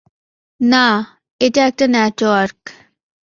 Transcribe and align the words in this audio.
না, 0.61 0.85
এটা 1.41 1.61
একটা 1.65 1.85
নেটওয়ার্ক। 1.87 2.59